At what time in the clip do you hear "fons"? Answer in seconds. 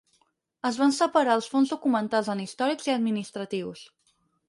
1.53-1.75